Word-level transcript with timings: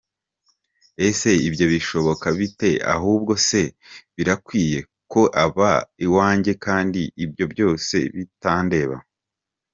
Ese 1.07 1.29
ibyo 1.47 1.65
bishoboka 1.73 2.27
bite? 2.39 2.69
Ahubwo 2.95 3.31
se 3.47 3.61
birakwiye 4.15 4.79
ko 5.11 5.21
aba 5.45 5.71
iwanjye 6.05 6.51
kandi 6.65 7.01
ibyo 7.23 7.45
byose 7.53 7.95
bitandeba?”. 8.15 8.97